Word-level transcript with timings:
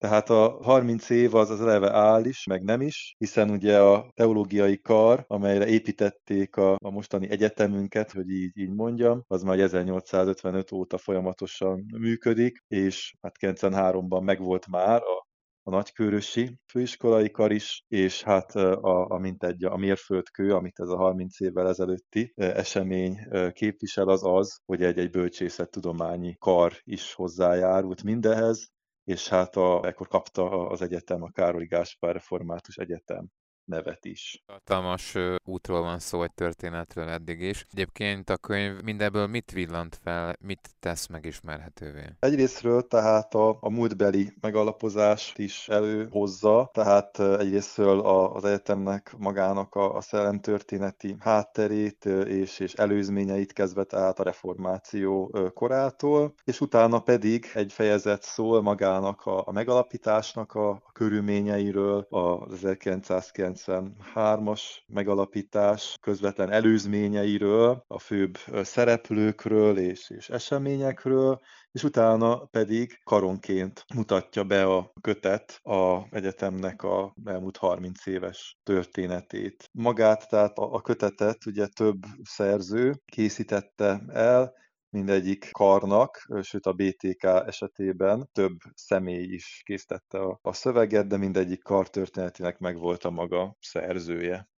Tehát 0.00 0.30
a 0.30 0.58
30 0.62 1.10
év 1.10 1.34
az 1.34 1.50
az 1.50 1.60
eleve 1.60 1.92
áll 1.92 2.24
is, 2.24 2.46
meg 2.46 2.62
nem 2.62 2.80
is, 2.80 3.14
hiszen 3.18 3.50
ugye 3.50 3.80
a 3.80 4.10
teológiai 4.14 4.80
kar, 4.80 5.24
amelyre 5.26 5.66
építették 5.66 6.56
a, 6.56 6.72
a 6.72 6.90
mostani 6.90 7.30
egyetemünket, 7.30 8.12
hogy 8.12 8.30
így, 8.30 8.58
így 8.58 8.70
mondjam, 8.70 9.24
az 9.26 9.42
már 9.42 9.58
1855 9.58 10.72
óta 10.72 10.98
folyamatosan 10.98 11.84
működik, 11.98 12.64
és 12.68 13.14
hát 13.20 13.36
93-ban 13.40 14.22
megvolt 14.24 14.66
már 14.66 15.02
a 15.02 15.28
a 15.62 15.70
nagykőrösi 15.70 16.58
főiskolai 16.66 17.30
kar 17.30 17.52
is, 17.52 17.84
és 17.88 18.22
hát 18.22 18.54
a, 18.54 19.10
a 19.10 19.18
mintegy, 19.18 19.64
a 19.64 19.76
mérföldkő, 19.76 20.54
amit 20.54 20.80
ez 20.80 20.88
a 20.88 20.96
30 20.96 21.40
évvel 21.40 21.68
ezelőtti 21.68 22.32
esemény 22.36 23.18
képvisel, 23.52 24.08
az 24.08 24.24
az, 24.24 24.60
hogy 24.64 24.82
egy-egy 24.82 25.10
bölcsészettudományi 25.10 26.36
kar 26.38 26.72
is 26.84 27.14
hozzájárult 27.14 28.02
mindehez, 28.02 28.70
és 29.10 29.28
hát 29.28 29.56
a, 29.56 29.86
ekkor 29.86 30.08
kapta 30.08 30.68
az 30.68 30.82
egyetem, 30.82 31.22
a 31.22 31.30
Károly 31.30 31.66
Gáspár 31.66 32.12
Református 32.12 32.76
Egyetem 32.76 33.26
nevet 33.70 34.04
is. 34.04 34.44
Hatalmas 34.46 35.16
útról 35.44 35.80
van 35.80 35.98
szó, 35.98 36.22
egy 36.22 36.32
történetről 36.34 37.08
eddig 37.08 37.40
is. 37.40 37.66
Egyébként 37.72 38.30
a 38.30 38.36
könyv 38.36 38.80
mindebből 38.82 39.26
mit 39.26 39.50
villant 39.50 39.98
fel, 40.02 40.36
mit 40.40 40.70
tesz 40.80 41.06
megismerhetővé? 41.06 42.04
Egyrésztről 42.18 42.86
tehát 42.86 43.34
a, 43.34 43.56
a 43.60 43.70
múltbeli 43.70 44.32
megalapozást 44.40 45.38
is 45.38 45.68
előhozza, 45.68 46.70
tehát 46.72 47.18
egyrésztről 47.18 48.00
az 48.00 48.44
egyetemnek 48.44 49.14
magának 49.18 49.74
a, 49.74 49.94
a 49.94 50.00
szellemtörténeti 50.00 51.16
hátterét 51.18 52.04
és, 52.26 52.58
és 52.58 52.74
előzményeit 52.74 53.52
kezdve 53.52 53.84
tehát 53.84 54.18
a 54.18 54.22
reformáció 54.22 55.36
korától, 55.54 56.34
és 56.44 56.60
utána 56.60 57.00
pedig 57.00 57.50
egy 57.54 57.72
fejezet 57.72 58.22
szól 58.22 58.62
magának 58.62 59.26
a, 59.26 59.46
a 59.46 59.52
megalapításnak 59.52 60.54
a, 60.54 60.70
a 60.70 60.92
körülményeiről, 60.92 62.06
az 62.10 62.52
1990 62.52 63.59
1993-as 63.66 64.62
megalapítás 64.86 65.96
közvetlen 66.00 66.50
előzményeiről, 66.50 67.84
a 67.86 67.98
főbb 67.98 68.38
szereplőkről 68.62 69.78
és, 69.78 70.10
és 70.10 70.28
eseményekről, 70.28 71.40
és 71.72 71.84
utána 71.84 72.36
pedig 72.36 73.00
karonként 73.04 73.84
mutatja 73.94 74.44
be 74.44 74.64
a 74.64 74.92
kötet 75.00 75.60
a 75.62 76.06
egyetemnek 76.10 76.82
a 76.82 77.14
elmúlt 77.24 77.56
30 77.56 78.06
éves 78.06 78.58
történetét. 78.62 79.68
Magát, 79.72 80.28
tehát 80.28 80.58
a 80.58 80.80
kötetet 80.80 81.46
ugye 81.46 81.66
több 81.66 82.02
szerző 82.22 82.94
készítette 83.04 84.02
el, 84.08 84.54
mindegyik 84.90 85.48
karnak, 85.50 86.26
sőt 86.42 86.66
a 86.66 86.72
BTK 86.72 87.22
esetében 87.22 88.28
több 88.32 88.56
személy 88.74 89.22
is 89.22 89.62
készítette 89.64 90.18
a, 90.42 90.52
szöveget, 90.52 91.06
de 91.06 91.16
mindegyik 91.16 91.62
kar 91.62 91.90
történetének 91.90 92.58
megvolt 92.58 93.04
a 93.04 93.10
maga 93.10 93.56
szerzője. 93.60 94.50